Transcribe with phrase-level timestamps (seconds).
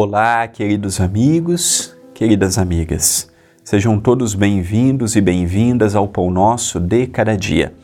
[0.00, 3.28] Olá, queridos amigos, queridas amigas.
[3.64, 7.74] Sejam todos bem-vindos e bem-vindas ao Pão Nosso de Cada Dia.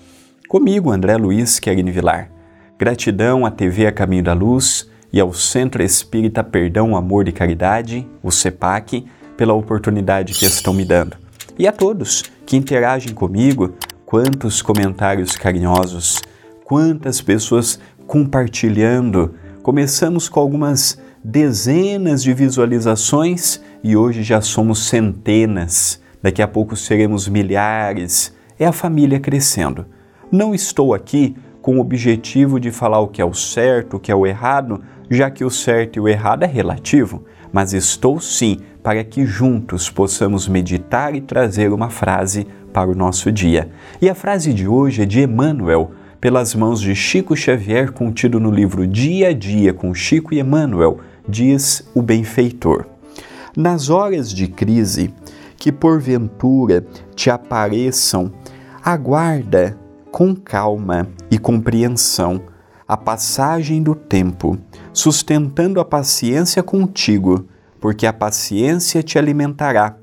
[0.49, 2.31] Comigo, André Luiz Querini Vilar.
[2.79, 8.07] Gratidão à TV A Caminho da Luz e ao Centro Espírita Perdão, Amor e Caridade,
[8.23, 9.05] o CEPAC,
[9.37, 11.17] pela oportunidade que estão me dando.
[11.59, 13.75] E a todos que interagem comigo,
[14.07, 16.23] quantos comentários carinhosos,
[16.65, 19.35] quantas pessoas compartilhando.
[19.65, 25.99] Começamos com algumas dezenas de visualizações e hoje já somos centenas.
[26.23, 28.35] Daqui a pouco seremos milhares.
[28.59, 29.87] É a família crescendo.
[30.31, 34.13] Não estou aqui com o objetivo de falar o que é o certo, o que
[34.13, 38.59] é o errado, já que o certo e o errado é relativo, mas estou sim
[38.83, 43.71] para que juntos possamos meditar e trazer uma frase para o nosso dia.
[44.01, 48.51] E a frase de hoje é de Emmanuel, pelas mãos de Chico Xavier, contido no
[48.51, 52.87] livro Dia a Dia com Chico e Emmanuel, diz o benfeitor.
[53.57, 55.13] Nas horas de crise
[55.57, 58.33] que porventura te apareçam,
[58.83, 59.79] aguarda
[60.11, 62.43] com calma e compreensão
[62.87, 64.59] a passagem do tempo,
[64.93, 67.47] sustentando a paciência contigo,
[67.81, 69.97] porque a paciência te alimentará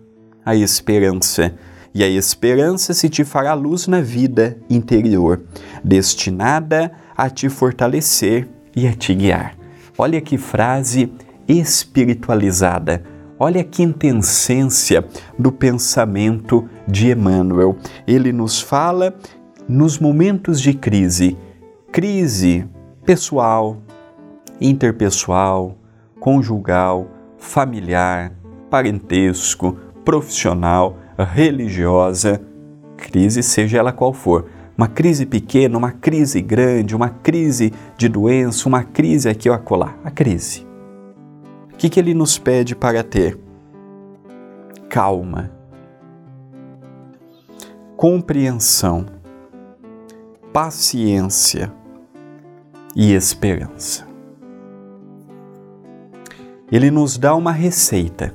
[0.44, 1.54] a esperança,
[1.94, 5.42] e a esperança se te fará luz na vida interior,
[5.84, 9.61] destinada a te fortalecer e a te guiar.
[10.04, 11.14] Olha que frase
[11.48, 13.04] espiritualizada.
[13.38, 15.06] Olha que intensência
[15.38, 17.78] do pensamento de Emmanuel.
[18.08, 19.14] Ele nos fala
[19.70, 21.38] nos momentos de crise,
[21.92, 22.68] crise
[23.06, 23.78] pessoal,
[24.60, 25.78] interpessoal,
[26.20, 27.08] conjugal,
[27.38, 28.34] familiar,
[28.72, 32.42] parentesco, profissional, religiosa,
[32.98, 34.48] crise seja ela qual for
[34.82, 39.94] uma crise pequena, uma crise grande, uma crise de doença, uma crise aqui ou acolá.
[40.04, 40.66] A crise.
[41.72, 43.38] O que, que ele nos pede para ter?
[44.90, 45.52] Calma,
[47.96, 49.06] compreensão,
[50.52, 51.72] paciência
[52.96, 54.08] e esperança.
[56.72, 58.34] Ele nos dá uma receita.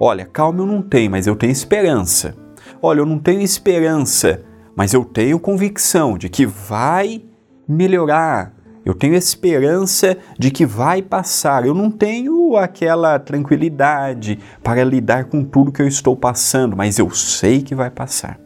[0.00, 2.34] Olha, calma eu não tenho, mas eu tenho esperança.
[2.80, 4.42] Olha, eu não tenho esperança,
[4.78, 7.20] mas eu tenho convicção de que vai
[7.66, 8.54] melhorar.
[8.84, 11.66] Eu tenho esperança de que vai passar.
[11.66, 17.10] Eu não tenho aquela tranquilidade para lidar com tudo que eu estou passando, mas eu
[17.10, 18.38] sei que vai passar.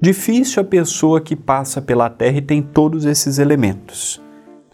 [0.00, 4.18] Difícil a pessoa que passa pela Terra e tem todos esses elementos.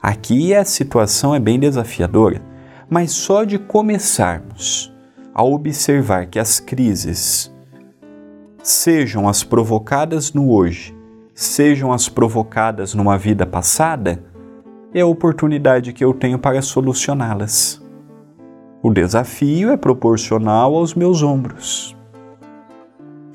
[0.01, 2.41] Aqui a situação é bem desafiadora,
[2.89, 4.95] mas só de começarmos
[5.35, 7.53] a observar que as crises,
[8.69, 10.95] sejam as provocadas no hoje,
[11.35, 14.23] sejam as provocadas numa vida passada,
[14.93, 17.83] é a oportunidade que eu tenho para solucioná-las.
[18.83, 21.97] O desafio é proporcional aos meus ombros.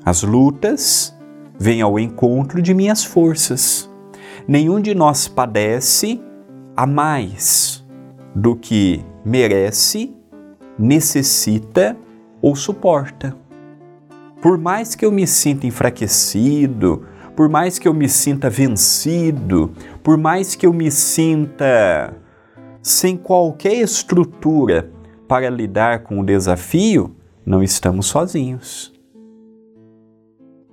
[0.04, 1.12] As lutas
[1.58, 3.90] vêm ao encontro de minhas forças.
[4.46, 6.22] Nenhum de nós padece
[6.76, 7.84] a mais
[8.36, 10.14] do que merece,
[10.78, 11.96] necessita
[12.40, 13.43] ou suporta.
[14.44, 19.72] Por mais que eu me sinta enfraquecido, por mais que eu me sinta vencido,
[20.02, 22.14] por mais que eu me sinta
[22.82, 24.92] sem qualquer estrutura
[25.26, 27.16] para lidar com o desafio,
[27.46, 28.92] não estamos sozinhos.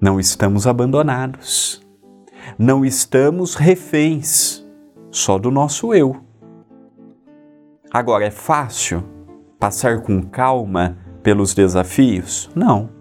[0.02, 1.82] Não estamos abandonados.
[2.60, 4.68] Não estamos reféns
[5.10, 6.18] só do nosso eu.
[7.90, 9.02] Agora, é fácil
[9.58, 12.52] passar com calma pelos desafios?
[12.54, 13.01] Não.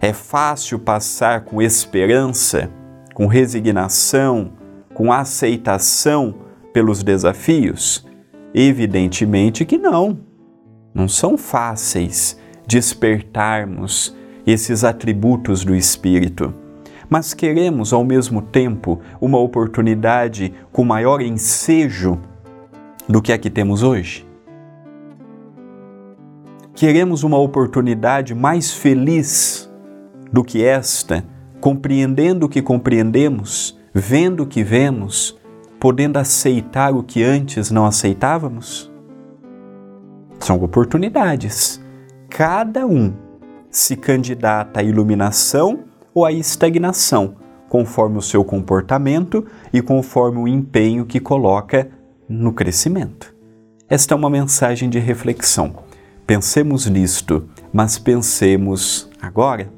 [0.00, 2.70] É fácil passar com esperança,
[3.14, 4.52] com resignação,
[4.92, 6.34] com aceitação
[6.72, 8.06] pelos desafios?
[8.54, 10.18] Evidentemente que não.
[10.94, 14.14] Não são fáceis despertarmos
[14.46, 16.52] esses atributos do Espírito.
[17.08, 22.20] Mas queremos, ao mesmo tempo, uma oportunidade com maior ensejo
[23.08, 24.26] do que a que temos hoje?
[26.74, 29.65] Queremos uma oportunidade mais feliz
[30.32, 31.24] do que esta,
[31.60, 35.38] compreendendo o que compreendemos, vendo o que vemos,
[35.80, 38.92] podendo aceitar o que antes não aceitávamos?
[40.38, 41.80] São oportunidades.
[42.28, 43.14] Cada um
[43.70, 45.84] se candidata à iluminação
[46.14, 47.36] ou à estagnação,
[47.68, 51.88] conforme o seu comportamento e conforme o empenho que coloca
[52.28, 53.34] no crescimento.
[53.88, 55.76] Esta é uma mensagem de reflexão.
[56.26, 59.70] Pensemos nisto, mas pensemos agora